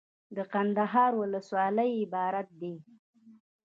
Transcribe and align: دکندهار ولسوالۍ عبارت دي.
دکندهار 0.37 1.11
ولسوالۍ 1.21 1.91
عبارت 2.03 2.49
دي. 2.61 2.73